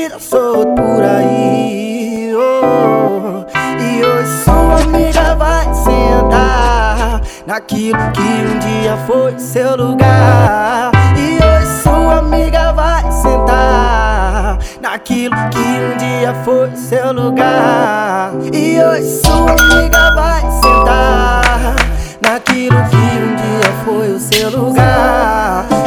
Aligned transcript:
vida 0.00 0.18
solto 0.18 0.74
por 0.74 1.02
aí. 1.04 2.32
Oh, 2.34 3.44
e 3.78 4.02
hoje 4.02 4.44
sua 4.44 4.80
amiga 4.82 5.34
vai 5.34 5.74
sentar 5.74 7.20
naquilo 7.46 7.98
que 8.12 8.20
um 8.20 8.58
dia 8.58 8.96
foi 9.06 9.38
seu 9.38 9.76
lugar. 9.76 10.90
E 11.18 11.36
hoje 11.44 11.82
sua 11.82 12.18
amiga 12.18 12.72
vai 12.72 13.02
sentar 13.12 14.58
naquilo 14.80 15.36
que 15.50 15.58
um 15.58 15.96
dia 15.98 16.34
foi 16.44 16.74
seu 16.76 17.12
lugar. 17.12 18.32
E 18.54 18.80
hoje 18.80 19.20
sua 19.20 19.50
amiga 19.50 20.14
vai 20.14 20.40
sentar 20.62 21.76
naquilo 22.22 22.76
que 22.88 22.96
um 22.96 23.36
dia 23.36 23.72
foi 23.84 24.12
o 24.12 24.18
seu 24.18 24.50
lugar. 24.50 25.79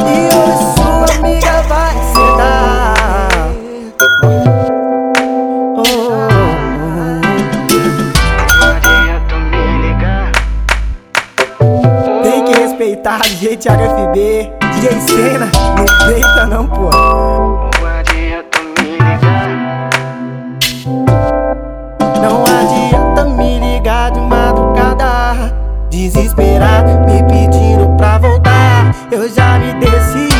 Respeitar 13.04 13.18
DJ 13.18 13.56
Thiago 13.56 13.82
FB, 13.82 14.52
DJ 14.72 15.00
Senna, 15.00 15.50
não 15.76 15.84
peita 16.06 16.46
não, 16.46 16.66
pô. 16.66 16.90
Não 22.20 22.44
adianta 22.44 23.24
me 23.24 23.58
ligar. 23.60 24.10
De 24.10 24.20
madrugada. 24.20 25.54
Desesperado, 25.90 27.00
me 27.06 27.22
pedindo 27.24 27.94
pra 27.96 28.18
voltar. 28.18 28.94
Eu 29.10 29.28
já 29.28 29.58
me 29.58 29.74
decidi. 29.74 30.34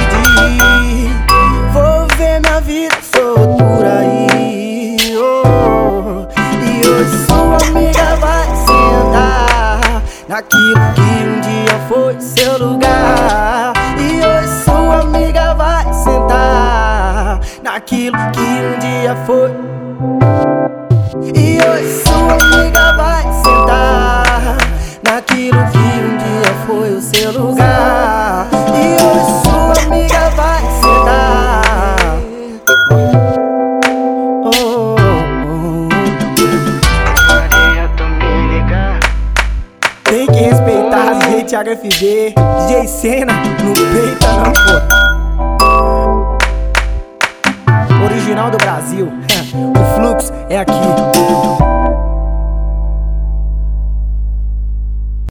Vou 1.72 2.06
ver 2.16 2.40
minha 2.40 2.60
vida 2.60 2.96
solto 3.02 3.56
por 3.62 3.84
aí. 3.84 4.96
Oh. 5.16 6.26
E 6.64 6.86
hoje 6.86 7.26
sua 7.26 7.56
amiga 7.68 8.16
vai 8.16 8.46
sentar 8.56 10.02
Naquilo 10.28 10.74
que 10.94 11.00
um 11.00 11.43
seu 12.22 12.58
lugar. 12.58 13.72
E 13.98 14.24
hoje 14.24 14.64
sua 14.64 15.00
amiga 15.00 15.54
vai 15.54 15.84
sentar 15.92 17.40
Naquilo 17.62 18.18
que 18.32 18.40
um 18.40 18.78
dia 18.78 19.16
foi. 19.26 19.50
E 21.34 21.58
hoje 21.62 22.02
sua 22.04 22.32
amiga 22.34 22.92
vai 22.96 23.22
sentar 23.22 24.56
Naquilo 25.02 25.64
que 25.72 25.78
um 25.78 26.16
dia 26.18 26.54
foi 26.66 26.92
o 26.92 27.00
seu 27.00 27.32
lugar 27.32 28.13
que 40.34 40.40
respeitar 40.40 41.14
DJ 41.14 41.44
Thiago 41.44 41.70
FB 41.70 42.34
DJ 42.66 42.88
Senna, 42.88 43.34
não 43.62 43.72
peita 43.72 44.26
não, 44.32 44.52
pô. 44.52 44.74
Original 48.04 48.50
do 48.50 48.58
Brasil, 48.58 49.08
o 49.08 49.84
fluxo 49.94 50.32
é 50.48 50.58
aqui 50.58 50.72